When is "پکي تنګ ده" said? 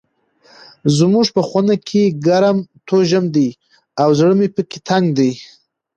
4.55-5.29